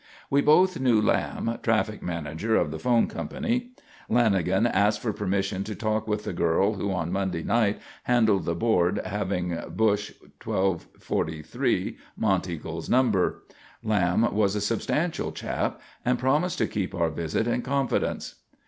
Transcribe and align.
We 0.31 0.41
both 0.41 0.79
knew 0.79 0.99
Lamb, 0.99 1.59
traffic 1.61 2.01
manager 2.01 2.55
of 2.55 2.71
the 2.71 2.79
'phone 2.79 3.05
company. 3.07 3.73
Lanagan 4.09 4.65
asked 4.67 4.99
for 4.99 5.13
permission 5.13 5.63
to 5.65 5.75
talk 5.75 6.07
with 6.07 6.23
the 6.23 6.33
girl 6.33 6.73
who 6.73 6.91
on 6.91 7.11
Monday 7.11 7.43
night 7.43 7.77
handled 8.05 8.45
the 8.45 8.55
board 8.55 8.99
having 9.05 9.49
Bush 9.69 10.11
1243 10.43 11.99
Monteagle's 12.17 12.89
number. 12.89 13.43
Lamb 13.83 14.33
was 14.33 14.55
a 14.55 14.61
substantial 14.61 15.31
chap, 15.31 15.79
and 16.03 16.17
promised 16.17 16.57
to 16.57 16.65
keep 16.65 16.95
our 16.95 17.11
visit 17.11 17.45
in 17.45 17.61
confidence. 17.61 18.37